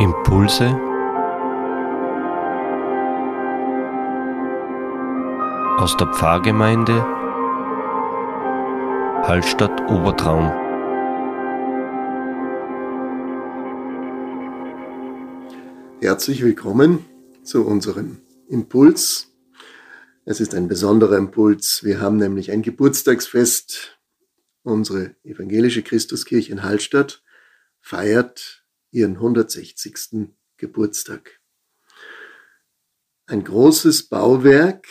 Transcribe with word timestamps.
Impulse 0.00 0.64
aus 5.76 5.96
der 5.96 6.06
Pfarrgemeinde 6.14 7.02
Hallstatt 9.26 9.80
Obertraum. 9.90 10.52
Herzlich 16.00 16.44
willkommen 16.44 17.04
zu 17.42 17.66
unserem 17.66 18.20
Impuls. 18.48 19.32
Es 20.24 20.40
ist 20.40 20.54
ein 20.54 20.68
besonderer 20.68 21.16
Impuls. 21.16 21.82
Wir 21.82 22.00
haben 22.00 22.18
nämlich 22.18 22.52
ein 22.52 22.62
Geburtstagsfest. 22.62 23.98
Unsere 24.62 25.16
evangelische 25.24 25.82
Christuskirche 25.82 26.52
in 26.52 26.62
Hallstatt 26.62 27.20
feiert 27.80 28.57
ihren 28.90 29.14
160. 29.14 30.30
Geburtstag. 30.56 31.40
Ein 33.26 33.44
großes 33.44 34.08
Bauwerk, 34.08 34.86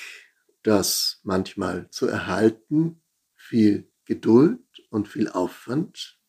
das 0.63 1.19
manchmal 1.23 1.89
zu 1.89 2.07
erhalten 2.07 3.01
viel 3.35 3.89
Geduld 4.05 4.61
und 4.89 5.07
viel 5.07 5.29
Aufwand 5.29 6.19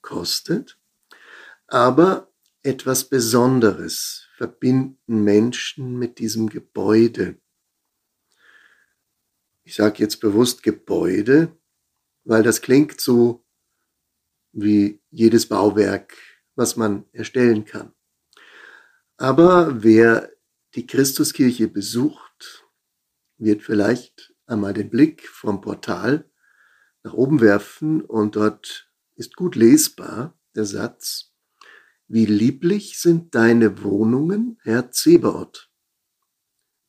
kostet, 0.00 0.78
aber 1.66 2.32
etwas 2.62 3.08
Besonderes 3.08 4.28
verbinden 4.36 5.24
Menschen 5.24 5.98
mit 5.98 6.18
diesem 6.18 6.48
Gebäude. 6.48 7.38
Ich 9.64 9.74
sage 9.74 9.98
jetzt 9.98 10.20
bewusst 10.20 10.62
Gebäude, 10.62 11.56
weil 12.24 12.42
das 12.42 12.62
klingt 12.62 13.00
so 13.00 13.44
wie 14.52 15.00
jedes 15.10 15.46
Bauwerk 15.46 16.16
was 16.58 16.76
man 16.76 17.04
erstellen 17.12 17.64
kann. 17.64 17.92
Aber 19.16 19.82
wer 19.82 20.30
die 20.74 20.86
Christuskirche 20.86 21.68
besucht, 21.68 22.66
wird 23.36 23.62
vielleicht 23.62 24.34
einmal 24.46 24.74
den 24.74 24.90
Blick 24.90 25.26
vom 25.28 25.60
Portal 25.60 26.28
nach 27.04 27.12
oben 27.12 27.40
werfen 27.40 28.02
und 28.02 28.34
dort 28.34 28.90
ist 29.14 29.36
gut 29.36 29.54
lesbar 29.54 30.36
der 30.56 30.64
Satz, 30.64 31.32
wie 32.08 32.26
lieblich 32.26 32.98
sind 32.98 33.36
deine 33.36 33.84
Wohnungen, 33.84 34.58
Herr 34.62 34.90
Zebaoth. 34.90 35.70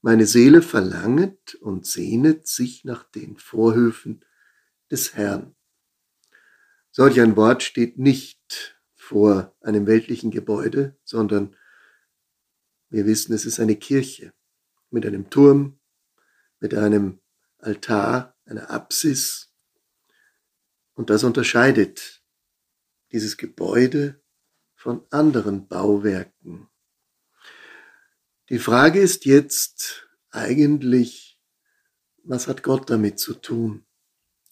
Meine 0.02 0.26
Seele 0.26 0.64
verlanget 0.64 1.56
und 1.56 1.86
sehnet 1.86 2.48
sich 2.48 2.86
nach 2.86 3.04
den 3.04 3.38
Vorhöfen 3.38 4.26
des 4.90 5.14
Herrn. 5.14 5.56
Solch 6.90 7.22
ein 7.22 7.36
Wort 7.36 7.62
steht 7.62 8.00
nicht 8.00 8.39
vor 9.10 9.56
einem 9.62 9.88
weltlichen 9.88 10.30
Gebäude, 10.30 10.96
sondern 11.04 11.56
wir 12.92 13.08
wissen, 13.08 13.34
es 13.34 13.44
ist 13.44 13.60
eine 13.60 13.76
Kirche 13.76 14.34
mit 14.92 15.04
einem 15.04 15.32
Turm, 15.32 15.80
mit 16.60 16.76
einem 16.76 17.20
Altar, 17.58 18.38
einer 18.46 18.70
Apsis. 18.70 19.52
Und 20.94 21.10
das 21.10 21.24
unterscheidet 21.24 22.24
dieses 23.12 23.38
Gebäude 23.38 24.22
von 24.76 25.04
anderen 25.10 25.68
Bauwerken. 25.68 26.70
Die 28.50 28.60
Frage 28.60 29.00
ist 29.00 29.26
jetzt 29.26 30.08
eigentlich, 30.30 31.42
was 32.24 32.48
hat 32.48 32.62
Gott 32.62 32.92
damit 32.92 33.18
zu 33.18 33.34
tun? 33.34 33.88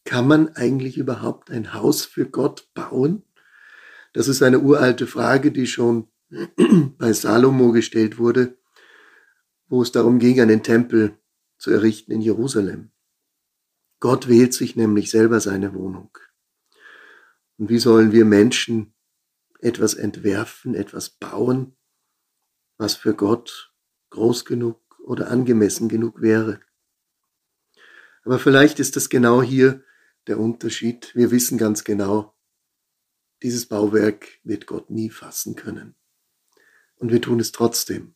Kann 0.04 0.28
man 0.28 0.56
eigentlich 0.56 0.98
überhaupt 0.98 1.52
ein 1.52 1.76
Haus 1.76 2.06
für 2.06 2.28
Gott 2.28 2.74
bauen? 2.74 3.24
Das 4.18 4.28
ist 4.28 4.42
eine 4.42 4.62
uralte 4.62 5.06
Frage, 5.06 5.52
die 5.52 5.68
schon 5.68 6.08
bei 6.98 7.14
Salomo 7.14 7.72
gestellt 7.72 8.18
wurde, 8.18 8.58
wo 9.68 9.84
es 9.84 9.92
darum 9.92 10.18
ging, 10.18 10.42
einen 10.42 10.64
Tempel 10.64 11.20
zu 11.60 11.70
errichten 11.70 12.12
in 12.14 12.22
Jerusalem. 12.22 12.90
Gott 14.00 14.28
wählt 14.28 14.56
sich 14.56 14.76
nämlich 14.76 15.12
selber 15.12 15.40
seine 15.40 15.76
Wohnung. 15.76 16.18
Und 17.60 17.70
wie 17.70 17.78
sollen 17.78 18.12
wir 18.12 18.26
Menschen 18.26 18.96
etwas 19.60 19.94
entwerfen, 19.94 20.74
etwas 20.74 21.12
bauen, 21.12 21.78
was 22.80 22.96
für 22.96 23.14
Gott 23.14 23.72
groß 24.10 24.46
genug 24.46 25.00
oder 25.00 25.30
angemessen 25.30 25.90
genug 25.90 26.24
wäre? 26.24 26.60
Aber 28.24 28.40
vielleicht 28.40 28.80
ist 28.80 28.96
das 28.96 29.10
genau 29.10 29.44
hier 29.44 29.84
der 30.26 30.40
Unterschied. 30.40 31.14
Wir 31.14 31.30
wissen 31.30 31.60
ganz 31.60 31.84
genau, 31.84 32.34
dieses 33.44 33.68
Bauwerk 33.68 34.28
wird 34.44 34.66
Gott 34.68 34.90
nie 34.90 35.10
fassen 35.10 35.56
können. 35.56 35.96
Und 36.96 37.12
wir 37.12 37.22
tun 37.22 37.40
es 37.40 37.52
trotzdem. 37.52 38.16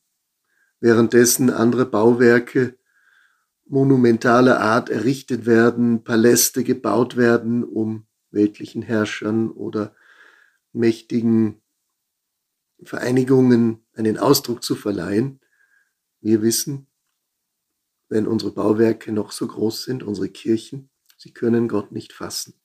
Währenddessen 0.79 1.49
andere 1.49 1.85
Bauwerke 1.85 2.77
monumentaler 3.65 4.59
Art 4.59 4.89
errichtet 4.89 5.45
werden, 5.45 6.03
Paläste 6.03 6.63
gebaut 6.63 7.15
werden, 7.15 7.63
um 7.63 8.05
weltlichen 8.31 8.81
Herrschern 8.81 9.49
oder 9.49 9.95
mächtigen 10.73 11.61
Vereinigungen 12.83 13.85
einen 13.93 14.17
Ausdruck 14.17 14.63
zu 14.63 14.75
verleihen. 14.75 15.39
Wir 16.19 16.41
wissen, 16.41 16.87
wenn 18.09 18.27
unsere 18.27 18.51
Bauwerke 18.51 19.11
noch 19.11 19.31
so 19.31 19.47
groß 19.47 19.83
sind, 19.83 20.03
unsere 20.03 20.29
Kirchen, 20.29 20.89
sie 21.17 21.31
können 21.31 21.67
Gott 21.67 21.91
nicht 21.91 22.11
fassen. 22.11 22.60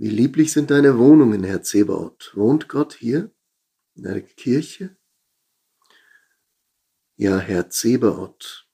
Wie 0.00 0.08
lieblich 0.08 0.50
sind 0.50 0.70
deine 0.70 0.96
Wohnungen, 0.96 1.44
Herr 1.44 1.62
Zebaoth. 1.62 2.30
Wohnt 2.34 2.70
Gott 2.70 2.94
hier 2.94 3.30
in 3.94 4.04
der 4.04 4.22
Kirche? 4.22 4.96
Ja, 7.16 7.38
Herr 7.38 7.68
Zebaoth, 7.68 8.66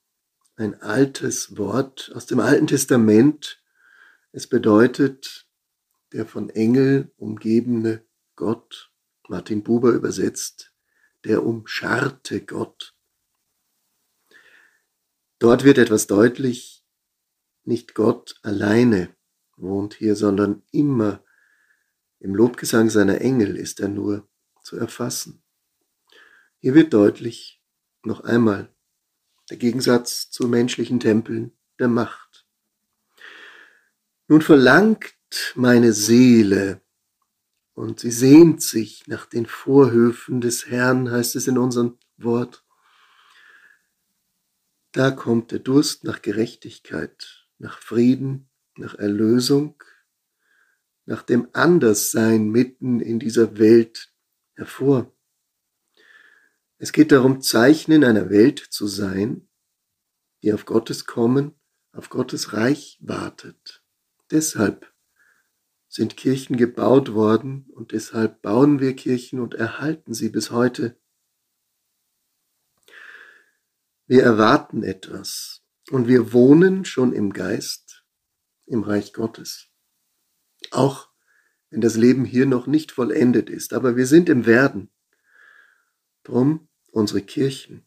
ein 0.55 0.81
altes 0.81 1.57
Wort 1.57 2.13
aus 2.15 2.27
dem 2.27 2.39
Alten 2.39 2.67
Testament. 2.67 3.61
Es 4.31 4.47
bedeutet 4.47 5.49
der 6.13 6.25
von 6.25 6.49
Engel 6.49 7.11
umgebene 7.17 8.05
Gott, 8.37 8.93
Martin 9.27 9.63
Buber 9.63 9.91
übersetzt, 9.91 10.73
der 11.25 11.45
umscharte 11.45 12.39
Gott. 12.45 12.95
Dort 15.39 15.65
wird 15.65 15.77
etwas 15.77 16.07
deutlich, 16.07 16.85
nicht 17.65 17.95
Gott 17.95 18.39
alleine 18.43 19.16
wohnt 19.57 19.95
hier, 19.95 20.15
sondern 20.15 20.63
immer 20.71 21.23
im 22.19 22.33
Lobgesang 22.33 22.89
seiner 22.89 23.21
Engel 23.21 23.57
ist 23.57 23.79
er 23.79 23.89
nur 23.89 24.27
zu 24.61 24.77
erfassen. 24.77 25.43
Hier 26.59 26.73
wird 26.73 26.93
deutlich 26.93 27.61
noch 28.03 28.21
einmal 28.21 28.73
der 29.49 29.57
Gegensatz 29.57 30.29
zu 30.29 30.47
menschlichen 30.47 30.99
Tempeln 30.99 31.51
der 31.79 31.87
Macht. 31.87 32.45
Nun 34.27 34.41
verlangt 34.41 35.15
meine 35.55 35.93
Seele 35.93 36.81
und 37.73 37.99
sie 37.99 38.11
sehnt 38.11 38.61
sich 38.61 39.07
nach 39.07 39.25
den 39.25 39.45
Vorhöfen 39.45 40.41
des 40.41 40.67
Herrn, 40.67 41.11
heißt 41.11 41.35
es 41.35 41.47
in 41.47 41.57
unserem 41.57 41.97
Wort. 42.17 42.65
Da 44.91 45.11
kommt 45.11 45.51
der 45.51 45.59
Durst 45.59 46.03
nach 46.03 46.21
Gerechtigkeit, 46.21 47.47
nach 47.59 47.79
Frieden, 47.79 48.49
nach 48.77 48.95
Erlösung, 48.95 49.81
nach 51.05 51.23
dem 51.23 51.47
Anderssein 51.53 52.49
mitten 52.49 52.99
in 52.99 53.19
dieser 53.19 53.57
Welt 53.57 54.13
hervor. 54.55 55.13
Es 56.77 56.91
geht 56.91 57.11
darum, 57.11 57.41
Zeichen 57.41 57.91
in 57.91 58.03
einer 58.03 58.29
Welt 58.29 58.59
zu 58.59 58.87
sein, 58.87 59.47
die 60.43 60.53
auf 60.53 60.65
Gottes 60.65 61.05
Kommen, 61.05 61.55
auf 61.91 62.09
Gottes 62.09 62.53
Reich 62.53 62.99
wartet. 63.01 63.83
Deshalb 64.29 64.93
sind 65.87 66.17
Kirchen 66.17 66.57
gebaut 66.57 67.13
worden 67.13 67.65
und 67.71 67.93
deshalb 67.93 68.41
bauen 68.41 68.79
wir 68.79 68.95
Kirchen 68.95 69.39
und 69.39 69.55
erhalten 69.55 70.13
sie 70.13 70.29
bis 70.29 70.51
heute. 70.51 70.99
Wir 74.05 74.23
erwarten 74.23 74.83
etwas 74.83 75.63
und 75.89 76.07
wir 76.07 76.33
wohnen 76.33 76.85
schon 76.85 77.13
im 77.13 77.33
Geist 77.33 77.86
im 78.67 78.83
Reich 78.83 79.13
Gottes. 79.13 79.69
Auch 80.71 81.09
wenn 81.69 81.81
das 81.81 81.95
Leben 81.95 82.25
hier 82.25 82.45
noch 82.45 82.67
nicht 82.67 82.91
vollendet 82.91 83.49
ist, 83.49 83.73
aber 83.73 83.95
wir 83.95 84.05
sind 84.05 84.29
im 84.29 84.45
Werden. 84.45 84.91
Drum 86.23 86.67
unsere 86.91 87.21
Kirchen. 87.21 87.85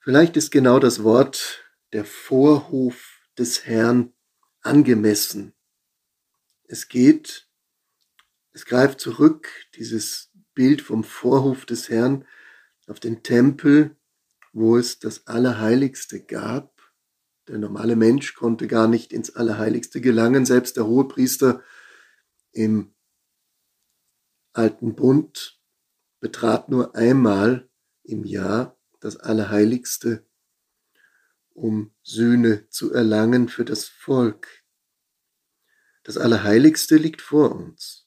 Vielleicht 0.00 0.36
ist 0.36 0.50
genau 0.50 0.78
das 0.78 1.02
Wort 1.02 1.64
der 1.92 2.04
Vorhof 2.04 3.28
des 3.38 3.66
Herrn 3.66 4.12
angemessen. 4.60 5.54
Es 6.64 6.88
geht, 6.88 7.48
es 8.52 8.64
greift 8.64 9.00
zurück, 9.00 9.48
dieses 9.74 10.30
Bild 10.54 10.82
vom 10.82 11.04
Vorhof 11.04 11.64
des 11.66 11.88
Herrn 11.88 12.26
auf 12.86 13.00
den 13.00 13.22
Tempel, 13.22 13.96
wo 14.52 14.76
es 14.76 14.98
das 14.98 15.26
Allerheiligste 15.26 16.24
gab 16.24 16.79
der 17.50 17.58
normale 17.58 17.96
Mensch 17.96 18.34
konnte 18.34 18.68
gar 18.68 18.86
nicht 18.86 19.12
ins 19.12 19.34
Allerheiligste 19.34 20.00
gelangen. 20.00 20.46
Selbst 20.46 20.76
der 20.76 20.86
Hohepriester 20.86 21.64
im 22.52 22.94
alten 24.52 24.94
Bund 24.94 25.60
betrat 26.20 26.68
nur 26.68 26.94
einmal 26.94 27.68
im 28.04 28.24
Jahr 28.24 28.78
das 29.00 29.16
Allerheiligste, 29.16 30.24
um 31.52 31.92
Sühne 32.04 32.68
zu 32.68 32.92
erlangen 32.92 33.48
für 33.48 33.64
das 33.64 33.84
Volk. 33.84 34.62
Das 36.04 36.16
Allerheiligste 36.16 36.98
liegt 36.98 37.20
vor 37.20 37.50
uns. 37.50 38.06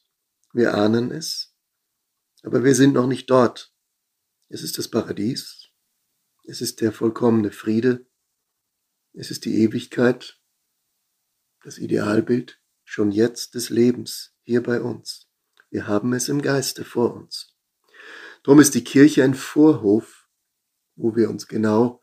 Wir 0.54 0.72
ahnen 0.72 1.10
es, 1.10 1.54
aber 2.44 2.64
wir 2.64 2.74
sind 2.74 2.94
noch 2.94 3.06
nicht 3.06 3.28
dort. 3.28 3.74
Es 4.48 4.62
ist 4.62 4.78
das 4.78 4.88
Paradies, 4.88 5.68
es 6.44 6.62
ist 6.62 6.80
der 6.80 6.92
vollkommene 6.92 7.50
Friede, 7.50 8.06
es 9.14 9.30
ist 9.30 9.44
die 9.44 9.62
Ewigkeit, 9.62 10.40
das 11.62 11.78
Idealbild 11.78 12.60
schon 12.84 13.10
jetzt 13.10 13.54
des 13.54 13.70
Lebens 13.70 14.34
hier 14.42 14.62
bei 14.62 14.80
uns. 14.80 15.28
Wir 15.70 15.86
haben 15.86 16.12
es 16.12 16.28
im 16.28 16.42
Geiste 16.42 16.84
vor 16.84 17.14
uns. 17.14 17.56
Drum 18.42 18.60
ist 18.60 18.74
die 18.74 18.84
Kirche 18.84 19.24
ein 19.24 19.34
Vorhof, 19.34 20.28
wo 20.96 21.16
wir 21.16 21.30
uns 21.30 21.48
genau 21.48 22.02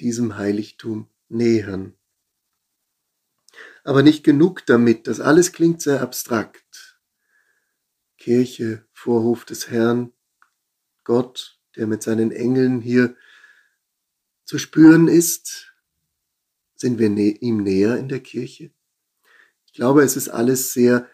diesem 0.00 0.36
Heiligtum 0.36 1.10
nähern. 1.28 1.94
Aber 3.82 4.02
nicht 4.02 4.24
genug 4.24 4.64
damit, 4.66 5.06
das 5.06 5.20
alles 5.20 5.52
klingt 5.52 5.82
sehr 5.82 6.00
abstrakt. 6.00 6.98
Kirche, 8.16 8.86
Vorhof 8.92 9.44
des 9.44 9.68
Herrn, 9.68 10.12
Gott, 11.02 11.60
der 11.76 11.86
mit 11.86 12.02
seinen 12.02 12.32
Engeln 12.32 12.80
hier 12.80 13.14
zu 14.44 14.58
spüren 14.58 15.08
ist, 15.08 15.73
sind 16.74 16.98
wir 16.98 17.08
ihm 17.10 17.62
näher 17.62 17.98
in 17.98 18.08
der 18.08 18.20
Kirche? 18.20 18.72
Ich 19.66 19.72
glaube, 19.72 20.02
es 20.02 20.16
ist 20.16 20.28
alles 20.28 20.72
sehr 20.72 21.08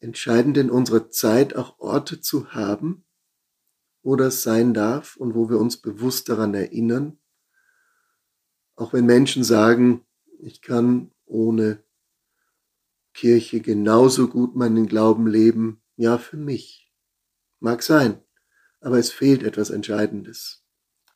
entscheidend 0.00 0.56
in 0.56 0.70
unserer 0.70 1.10
Zeit, 1.10 1.54
auch 1.54 1.78
Orte 1.78 2.20
zu 2.20 2.52
haben, 2.52 3.04
wo 4.02 4.16
das 4.16 4.42
sein 4.42 4.74
darf 4.74 5.16
und 5.16 5.34
wo 5.34 5.48
wir 5.50 5.58
uns 5.58 5.76
bewusst 5.76 6.28
daran 6.28 6.54
erinnern. 6.54 7.18
Auch 8.76 8.92
wenn 8.92 9.04
Menschen 9.04 9.44
sagen, 9.44 10.06
ich 10.38 10.62
kann 10.62 11.12
ohne 11.26 11.84
Kirche 13.12 13.60
genauso 13.60 14.28
gut 14.28 14.56
meinen 14.56 14.86
Glauben 14.86 15.26
leben, 15.26 15.82
ja, 15.96 16.16
für 16.16 16.38
mich. 16.38 16.90
Mag 17.58 17.82
sein, 17.82 18.22
aber 18.80 18.98
es 18.98 19.12
fehlt 19.12 19.42
etwas 19.42 19.68
Entscheidendes. 19.68 20.64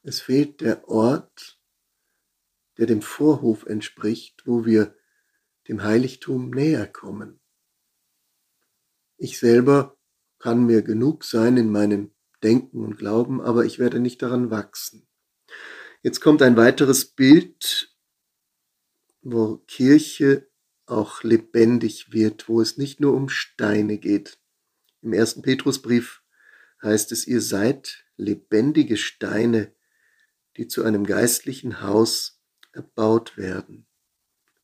Es 0.03 0.21
fehlt 0.21 0.61
der 0.61 0.87
Ort, 0.89 1.59
der 2.79 2.87
dem 2.87 3.03
Vorhof 3.03 3.67
entspricht, 3.67 4.47
wo 4.47 4.65
wir 4.65 4.95
dem 5.69 5.83
Heiligtum 5.83 6.51
näher 6.51 6.87
kommen. 6.87 7.41
Ich 9.17 9.39
selber 9.39 9.97
kann 10.39 10.67
mir 10.67 10.83
genug 10.83 11.25
sein 11.25 11.57
in 11.57 11.71
meinem 11.71 12.13
Denken 12.43 12.85
und 12.85 12.99
Glauben, 12.99 13.41
aber 13.41 13.65
ich 13.65 13.79
werde 13.79 14.01
nicht 14.01 14.21
daran 14.21 14.51
wachsen. 14.51 15.07
Jetzt 16.03 16.21
kommt 16.21 16.43
ein 16.43 16.57
weiteres 16.57 17.07
Bild, 17.07 17.97
wo 19.23 19.59
Kirche 19.67 20.51
auch 20.87 21.23
lebendig 21.23 22.13
wird, 22.13 22.49
wo 22.49 22.61
es 22.61 22.77
nicht 22.77 23.01
nur 23.01 23.15
um 23.15 23.31
Steine 23.31 23.97
geht. 23.97 24.39
Im 25.01 25.15
ersten 25.15 25.41
Petrusbrief 25.41 26.23
heißt 26.83 27.13
es, 27.13 27.27
ihr 27.27 27.41
seid 27.41 28.05
lebendige 28.17 28.99
Steine, 28.99 29.75
die 30.57 30.69
zu 30.69 30.85
einem 30.85 31.05
geistlichen 31.05 31.81
Haus 31.81 32.34
erbaut 32.75 33.37
werden. 33.37 33.87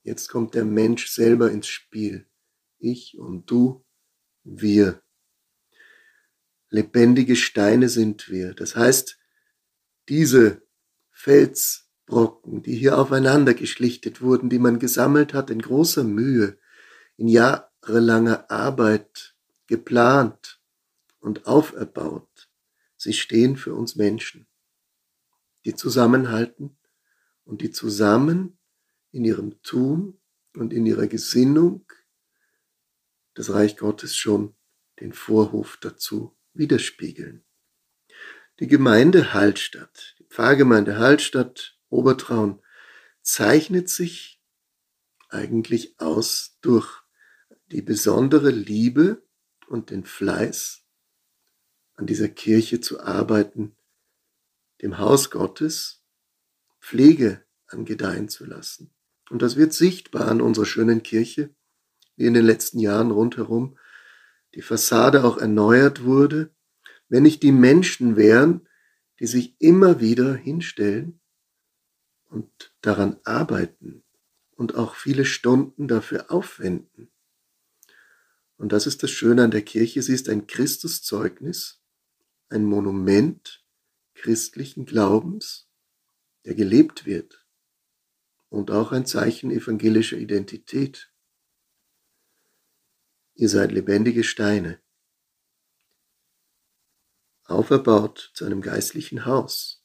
Jetzt 0.02 0.28
kommt 0.28 0.54
der 0.54 0.64
Mensch 0.64 1.08
selber 1.08 1.50
ins 1.50 1.66
Spiel. 1.66 2.26
Ich 2.78 3.18
und 3.18 3.50
du, 3.50 3.84
wir. 4.42 5.02
Lebendige 6.70 7.36
Steine 7.36 7.88
sind 7.88 8.30
wir. 8.30 8.54
Das 8.54 8.76
heißt, 8.76 9.18
diese 10.08 10.62
Felsbrocken, 11.10 12.62
die 12.62 12.76
hier 12.76 12.98
aufeinander 12.98 13.54
geschlichtet 13.54 14.22
wurden, 14.22 14.48
die 14.48 14.58
man 14.58 14.78
gesammelt 14.78 15.34
hat 15.34 15.50
in 15.50 15.60
großer 15.60 16.04
Mühe, 16.04 16.58
in 17.16 17.28
jahrelanger 17.28 18.50
Arbeit 18.50 19.36
geplant 19.66 20.60
und 21.18 21.46
auferbaut, 21.46 22.48
sie 22.96 23.12
stehen 23.12 23.56
für 23.56 23.74
uns 23.74 23.96
Menschen, 23.96 24.46
die 25.64 25.74
zusammenhalten 25.74 26.78
und 27.50 27.62
die 27.62 27.73
zusammen 27.73 28.56
in 29.11 29.25
ihrem 29.25 29.61
Tun 29.62 30.20
und 30.55 30.73
in 30.73 30.87
ihrer 30.87 31.08
Gesinnung 31.08 31.85
das 33.35 33.50
Reich 33.50 33.76
Gottes 33.76 34.14
schon 34.14 34.55
den 35.00 35.12
Vorhof 35.12 35.76
dazu 35.81 36.38
widerspiegeln. 36.52 37.44
Die 38.61 38.69
Gemeinde 38.69 39.35
Hallstatt, 39.35 40.14
die 40.20 40.25
Pfarrgemeinde 40.25 40.99
Hallstatt 40.99 41.76
Obertraun, 41.88 42.62
zeichnet 43.20 43.88
sich 43.88 44.41
eigentlich 45.29 45.99
aus 45.99 46.56
durch 46.61 47.03
die 47.73 47.82
besondere 47.82 48.50
Liebe 48.50 49.26
und 49.67 49.91
den 49.91 50.05
Fleiß, 50.05 50.85
an 51.94 52.06
dieser 52.06 52.29
Kirche 52.29 52.81
zu 52.81 53.00
arbeiten, 53.00 53.76
dem 54.82 54.99
Haus 54.99 55.31
Gottes 55.31 56.00
Pflege 56.90 57.44
angedeihen 57.69 58.28
zu 58.28 58.44
lassen. 58.44 58.90
Und 59.31 59.42
das 59.42 59.54
wird 59.54 59.72
sichtbar 59.72 60.26
an 60.26 60.40
unserer 60.40 60.66
schönen 60.66 61.04
Kirche, 61.04 61.54
wie 62.16 62.26
in 62.26 62.34
den 62.34 62.44
letzten 62.44 62.81
Jahren 62.81 63.12
rundherum 63.12 63.78
die 64.56 64.62
Fassade 64.62 65.22
auch 65.22 65.38
erneuert 65.38 66.02
wurde, 66.02 66.52
wenn 67.08 67.22
nicht 67.22 67.44
die 67.44 67.52
Menschen 67.52 68.16
wären, 68.16 68.69
die 69.20 69.28
sich 69.28 69.54
immer 69.60 70.00
wieder 70.00 70.34
hinstellen 70.34 71.20
und 72.25 72.75
daran 72.81 73.20
arbeiten 73.22 74.02
und 74.56 74.75
auch 74.75 74.96
viele 74.96 75.25
Stunden 75.25 75.86
dafür 75.86 76.32
aufwenden. 76.32 77.12
Und 78.56 78.72
das 78.72 78.88
ist 78.88 79.04
das 79.04 79.12
Schöne 79.12 79.44
an 79.44 79.52
der 79.52 79.62
Kirche, 79.62 80.02
sie 80.02 80.14
ist 80.14 80.28
ein 80.28 80.48
Christuszeugnis, 80.48 81.81
ein 82.48 82.64
Monument 82.64 83.64
christlichen 84.14 84.86
Glaubens, 84.86 85.69
der 86.44 86.54
gelebt 86.54 87.06
wird 87.06 87.46
und 88.48 88.70
auch 88.70 88.92
ein 88.92 89.06
Zeichen 89.06 89.50
evangelischer 89.50 90.16
Identität. 90.16 91.12
Ihr 93.34 93.48
seid 93.48 93.72
lebendige 93.72 94.25
Steine, 94.25 94.81
auferbaut 97.44 98.32
zu 98.34 98.44
einem 98.44 98.60
geistlichen 98.60 99.24
Haus. 99.24 99.84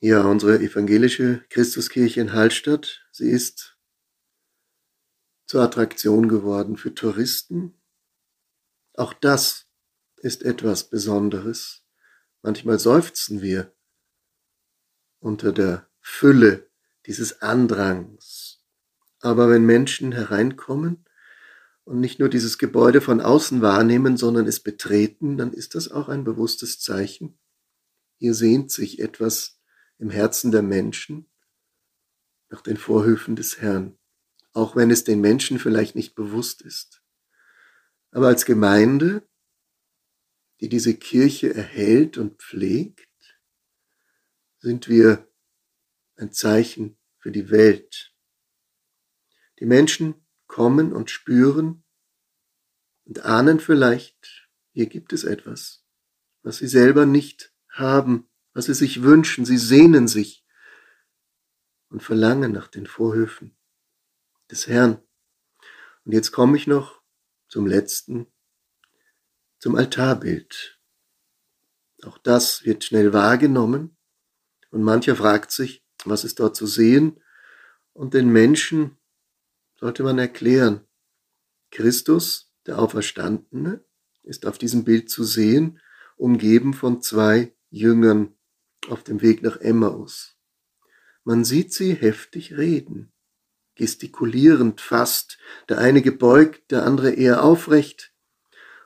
Ja, 0.00 0.22
unsere 0.22 0.58
evangelische 0.58 1.44
Christuskirche 1.48 2.20
in 2.20 2.32
Hallstatt, 2.32 3.06
sie 3.12 3.30
ist 3.30 3.78
zur 5.46 5.62
Attraktion 5.62 6.28
geworden 6.28 6.76
für 6.76 6.94
Touristen. 6.94 7.80
Auch 8.94 9.12
das 9.12 9.66
ist 10.16 10.42
etwas 10.42 10.90
Besonderes. 10.90 11.84
Manchmal 12.42 12.78
seufzen 12.78 13.42
wir 13.42 13.75
unter 15.20 15.52
der 15.52 15.88
Fülle 16.00 16.68
dieses 17.06 17.42
Andrangs. 17.42 18.62
Aber 19.20 19.48
wenn 19.48 19.64
Menschen 19.64 20.12
hereinkommen 20.12 21.04
und 21.84 22.00
nicht 22.00 22.18
nur 22.18 22.28
dieses 22.28 22.58
Gebäude 22.58 23.00
von 23.00 23.20
außen 23.20 23.62
wahrnehmen, 23.62 24.16
sondern 24.16 24.46
es 24.46 24.60
betreten, 24.60 25.36
dann 25.36 25.52
ist 25.52 25.74
das 25.74 25.90
auch 25.90 26.08
ein 26.08 26.24
bewusstes 26.24 26.80
Zeichen. 26.80 27.38
Hier 28.18 28.34
sehnt 28.34 28.70
sich 28.70 28.98
etwas 28.98 29.60
im 29.98 30.10
Herzen 30.10 30.50
der 30.50 30.62
Menschen 30.62 31.30
nach 32.48 32.60
den 32.60 32.76
Vorhöfen 32.76 33.36
des 33.36 33.60
Herrn, 33.60 33.98
auch 34.52 34.76
wenn 34.76 34.90
es 34.90 35.04
den 35.04 35.20
Menschen 35.20 35.58
vielleicht 35.58 35.94
nicht 35.94 36.14
bewusst 36.14 36.62
ist. 36.62 37.02
Aber 38.10 38.28
als 38.28 38.44
Gemeinde, 38.44 39.26
die 40.60 40.68
diese 40.68 40.94
Kirche 40.94 41.54
erhält 41.54 42.16
und 42.18 42.40
pflegt, 42.40 43.05
sind 44.66 44.88
wir 44.88 45.32
ein 46.16 46.32
Zeichen 46.32 46.98
für 47.18 47.30
die 47.30 47.50
Welt. 47.50 48.12
Die 49.60 49.64
Menschen 49.64 50.26
kommen 50.48 50.92
und 50.92 51.08
spüren 51.08 51.84
und 53.04 53.20
ahnen 53.20 53.60
vielleicht, 53.60 54.48
hier 54.72 54.86
gibt 54.86 55.12
es 55.12 55.22
etwas, 55.22 55.86
was 56.42 56.56
sie 56.56 56.66
selber 56.66 57.06
nicht 57.06 57.54
haben, 57.68 58.28
was 58.54 58.64
sie 58.64 58.74
sich 58.74 59.04
wünschen, 59.04 59.44
sie 59.44 59.56
sehnen 59.56 60.08
sich 60.08 60.44
und 61.88 62.02
verlangen 62.02 62.50
nach 62.50 62.66
den 62.66 62.88
Vorhöfen 62.88 63.56
des 64.50 64.66
Herrn. 64.66 65.00
Und 66.04 66.10
jetzt 66.10 66.32
komme 66.32 66.56
ich 66.56 66.66
noch 66.66 67.00
zum 67.46 67.68
letzten, 67.68 68.26
zum 69.60 69.76
Altarbild. 69.76 70.80
Auch 72.02 72.18
das 72.18 72.64
wird 72.64 72.82
schnell 72.82 73.12
wahrgenommen 73.12 73.95
und 74.76 74.82
mancher 74.82 75.16
fragt 75.16 75.52
sich, 75.52 75.82
was 76.04 76.22
ist 76.22 76.38
dort 76.38 76.54
zu 76.54 76.66
sehen? 76.66 77.18
Und 77.94 78.12
den 78.12 78.28
Menschen 78.28 78.98
sollte 79.80 80.02
man 80.02 80.18
erklären, 80.18 80.82
Christus, 81.70 82.52
der 82.66 82.78
Auferstandene, 82.78 83.82
ist 84.22 84.44
auf 84.44 84.58
diesem 84.58 84.84
Bild 84.84 85.08
zu 85.08 85.24
sehen, 85.24 85.80
umgeben 86.16 86.74
von 86.74 87.00
zwei 87.00 87.54
Jüngern 87.70 88.34
auf 88.90 89.02
dem 89.02 89.22
Weg 89.22 89.42
nach 89.42 89.56
Emmaus. 89.56 90.36
Man 91.24 91.46
sieht 91.46 91.72
sie 91.72 91.94
heftig 91.94 92.58
reden, 92.58 93.10
gestikulierend 93.76 94.82
fast, 94.82 95.38
der 95.70 95.78
eine 95.78 96.02
gebeugt, 96.02 96.70
der 96.70 96.84
andere 96.84 97.12
eher 97.12 97.42
aufrecht. 97.42 98.12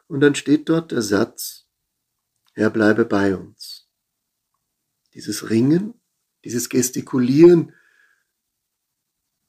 Und 0.06 0.20
dann 0.20 0.36
steht 0.36 0.68
dort 0.68 0.92
der 0.92 1.02
Satz, 1.02 1.66
Herr 2.52 2.70
bleibe 2.70 3.04
bei 3.04 3.34
uns. 3.34 3.59
Dieses 5.14 5.50
Ringen, 5.50 5.94
dieses 6.44 6.68
Gestikulieren, 6.68 7.74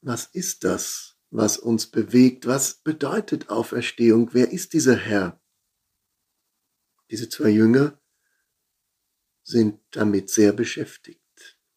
was 0.00 0.26
ist 0.26 0.64
das, 0.64 1.16
was 1.30 1.58
uns 1.58 1.86
bewegt? 1.86 2.46
Was 2.46 2.74
bedeutet 2.74 3.48
Auferstehung? 3.48 4.30
Wer 4.32 4.50
ist 4.52 4.72
dieser 4.72 4.96
Herr? 4.96 5.40
Diese 7.10 7.28
zwei 7.28 7.50
Jünger 7.50 8.00
sind 9.44 9.80
damit 9.90 10.30
sehr 10.30 10.52
beschäftigt. 10.52 11.20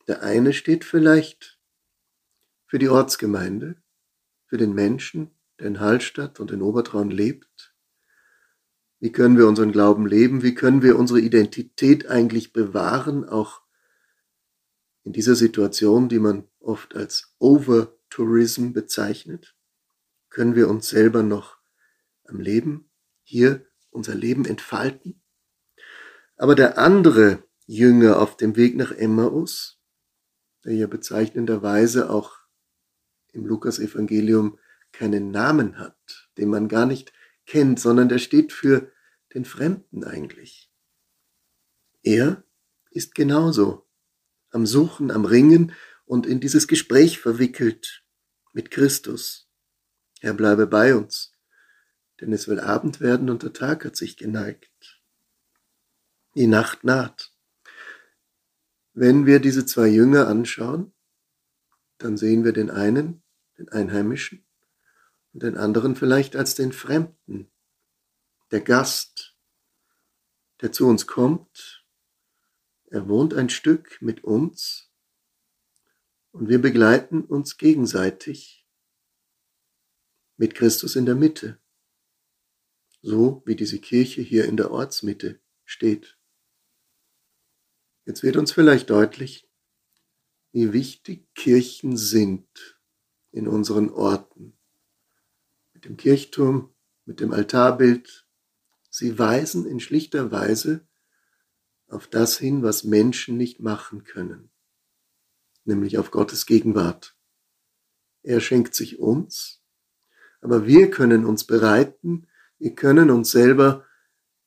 Der 0.08 0.22
eine 0.22 0.54
steht 0.54 0.84
vielleicht 0.84 1.60
für 2.68 2.80
die 2.80 2.90
Ortsgemeinde, 2.90 3.82
für 4.48 4.58
den 4.58 4.74
Menschen, 4.74 5.32
der 5.60 5.68
in 5.68 5.80
Hallstatt 5.80 6.40
und 6.40 6.52
in 6.52 6.62
Obertraun 6.62 7.12
lebt. 7.12 7.76
Wie 9.00 9.12
können 9.12 9.38
wir 9.38 9.48
unseren 9.48 9.72
Glauben 9.72 10.06
leben? 10.06 10.42
Wie 10.42 10.56
können 10.56 10.82
wir 10.82 10.98
unsere 10.98 11.20
Identität 11.20 12.08
eigentlich 12.08 12.54
bewahren, 12.54 13.24
auch 13.24 13.65
in 15.06 15.14
dieser 15.14 15.36
Situation, 15.36 16.10
die 16.10 16.20
man 16.20 16.48
oft 16.60 16.96
als 16.96 17.36
Over-Tourism 17.40 18.74
bezeichnet? 18.74 19.56
Können 20.30 20.56
wir 20.56 20.68
uns 20.68 20.90
selber 20.90 21.24
noch 21.24 21.58
am 22.26 22.40
Leben, 22.40 22.90
hier 23.24 23.66
unser 23.92 24.16
Leben 24.16 24.46
entfalten? 24.46 25.22
Aber 26.36 26.56
der 26.56 26.78
andere 26.78 27.44
Jünger 27.68 28.20
auf 28.20 28.36
dem 28.36 28.56
Weg 28.56 28.76
nach 28.76 28.92
Emmaus, 28.92 29.80
der 30.66 30.74
ja 30.74 30.88
bezeichnenderweise 30.88 32.10
auch 32.10 32.40
im 33.32 33.46
Lukas-Evangelium 33.46 34.60
keinen 34.92 35.30
Namen 35.30 35.78
hat, 35.78 36.30
den 36.38 36.50
man 36.50 36.68
gar 36.68 36.86
nicht 36.86 37.14
kennt, 37.46 37.80
sondern 37.80 38.10
der 38.10 38.18
steht 38.18 38.52
für 38.52 38.92
den 39.34 39.46
Fremden 39.46 40.04
eigentlich. 40.04 40.72
Er 42.02 42.44
ist 42.90 43.14
genauso 43.14 43.85
am 44.56 44.66
Suchen, 44.66 45.12
am 45.12 45.26
Ringen 45.26 45.74
und 46.06 46.26
in 46.26 46.40
dieses 46.40 46.68
Gespräch 46.68 47.20
verwickelt 47.20 48.04
mit 48.54 48.72
Christus. 48.72 49.50
Er 50.22 50.34
bleibe 50.34 50.66
bei 50.66 50.96
uns, 50.96 51.34
denn 52.22 52.32
es 52.32 52.48
will 52.48 52.62
Abend 52.62 53.02
werden 53.02 53.30
und 53.30 53.44
der 53.44 53.54
Tag 53.54 53.84
hat 53.84 53.98
sich 53.98 54.16
geneigt. 54.16 55.02
Die 56.36 56.48
Nacht 56.48 56.86
naht. 56.86 57.34
Wenn 58.94 59.26
wir 59.26 59.40
diese 59.40 59.66
zwei 59.66 59.88
Jünger 59.88 60.28
anschauen, 60.28 60.94
dann 61.98 62.16
sehen 62.16 62.46
wir 62.46 62.54
den 62.54 62.72
einen, 62.72 63.24
den 63.58 63.68
Einheimischen, 63.70 64.46
und 65.34 65.44
den 65.44 65.58
anderen 65.58 65.98
vielleicht 65.98 66.38
als 66.38 66.56
den 66.56 66.72
Fremden, 66.72 67.52
der 68.52 68.62
Gast, 68.62 69.36
der 70.62 70.72
zu 70.72 70.88
uns 70.88 71.08
kommt. 71.08 71.75
Er 72.96 73.10
wohnt 73.10 73.34
ein 73.34 73.50
Stück 73.50 74.02
mit 74.02 74.24
uns 74.24 74.90
und 76.32 76.48
wir 76.48 76.62
begleiten 76.62 77.26
uns 77.26 77.58
gegenseitig 77.58 78.66
mit 80.38 80.56
Christus 80.56 80.96
in 80.96 81.06
der 81.06 81.16
Mitte, 81.16 81.60
so 83.02 83.44
wie 83.46 83.58
diese 83.58 83.80
Kirche 83.80 84.22
hier 84.22 84.46
in 84.46 84.56
der 84.56 84.72
Ortsmitte 84.72 85.42
steht. 85.66 86.18
Jetzt 88.06 88.24
wird 88.24 88.38
uns 88.38 88.54
vielleicht 88.54 88.90
deutlich, 88.90 89.52
wie 90.54 90.72
wichtig 90.72 91.28
Kirchen 91.36 91.98
sind 91.98 92.80
in 93.34 93.50
unseren 93.50 93.90
Orten. 93.90 94.58
Mit 95.74 95.84
dem 95.84 95.98
Kirchturm, 95.98 96.74
mit 97.04 97.20
dem 97.20 97.34
Altarbild. 97.34 98.26
Sie 98.90 99.20
weisen 99.20 99.66
in 99.66 99.82
schlichter 99.82 100.32
Weise 100.32 100.88
auf 101.88 102.08
das 102.08 102.38
hin, 102.38 102.64
was 102.64 102.84
Menschen 102.84 103.38
nicht 103.38 103.60
machen 103.60 104.04
können, 104.04 104.52
nämlich 105.64 105.98
auf 105.98 106.12
Gottes 106.12 106.46
Gegenwart. 106.46 107.18
Er 108.24 108.40
schenkt 108.40 108.74
sich 108.74 109.00
uns, 109.00 109.62
aber 110.42 110.66
wir 110.66 110.90
können 110.90 111.26
uns 111.26 111.46
bereiten, 111.46 112.28
wir 112.58 112.74
können 112.74 113.10
uns 113.10 113.32
selber 113.32 113.86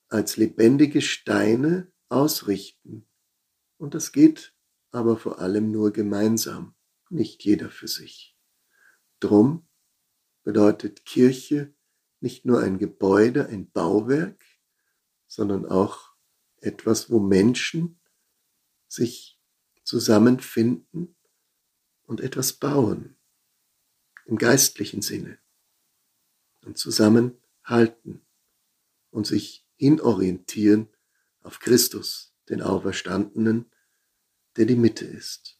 als 0.08 0.36
lebendige 0.36 1.00
Steine 1.00 1.92
ausrichten 2.08 3.06
und 3.76 3.94
das 3.94 4.12
geht 4.12 4.54
aber 4.90 5.16
vor 5.16 5.38
allem 5.38 5.70
nur 5.70 5.92
gemeinsam, 5.92 6.74
nicht 7.10 7.44
jeder 7.44 7.70
für 7.70 7.88
sich. 7.88 8.36
Drum 9.20 9.68
bedeutet 10.42 11.04
Kirche 11.04 11.74
nicht 12.20 12.44
nur 12.44 12.60
ein 12.60 12.78
Gebäude, 12.78 13.46
ein 13.46 13.70
Bauwerk, 13.70 14.44
sondern 15.26 15.66
auch 15.66 16.07
etwas, 16.60 17.10
wo 17.10 17.18
Menschen 17.18 18.00
sich 18.86 19.40
zusammenfinden 19.84 21.16
und 22.04 22.20
etwas 22.20 22.54
bauen, 22.54 23.16
im 24.26 24.36
geistlichen 24.38 25.02
Sinne, 25.02 25.38
und 26.64 26.76
zusammenhalten 26.76 28.26
und 29.10 29.26
sich 29.26 29.66
hinorientieren 29.76 30.88
auf 31.40 31.60
Christus, 31.60 32.34
den 32.48 32.62
Auferstandenen, 32.62 33.70
der 34.56 34.66
die 34.66 34.76
Mitte 34.76 35.04
ist. 35.04 35.58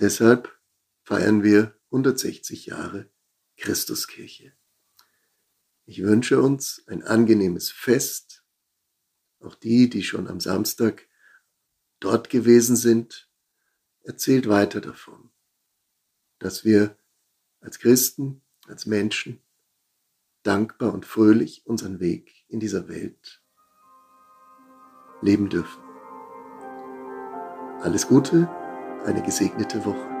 Deshalb 0.00 0.60
feiern 1.02 1.42
wir 1.42 1.78
160 1.86 2.66
Jahre 2.66 3.10
Christuskirche. 3.56 4.56
Ich 5.86 6.02
wünsche 6.02 6.40
uns 6.40 6.82
ein 6.86 7.02
angenehmes 7.02 7.70
Fest. 7.70 8.43
Auch 9.44 9.54
die, 9.54 9.90
die 9.90 10.02
schon 10.02 10.26
am 10.26 10.40
Samstag 10.40 11.06
dort 12.00 12.30
gewesen 12.30 12.76
sind, 12.76 13.28
erzählt 14.02 14.48
weiter 14.48 14.80
davon, 14.80 15.30
dass 16.38 16.64
wir 16.64 16.96
als 17.60 17.78
Christen, 17.78 18.42
als 18.66 18.86
Menschen 18.86 19.40
dankbar 20.42 20.92
und 20.92 21.06
fröhlich 21.06 21.66
unseren 21.66 22.00
Weg 22.00 22.44
in 22.48 22.60
dieser 22.60 22.88
Welt 22.88 23.42
leben 25.20 25.48
dürfen. 25.48 25.82
Alles 27.80 28.08
Gute, 28.08 28.48
eine 29.04 29.22
gesegnete 29.22 29.84
Woche. 29.84 30.13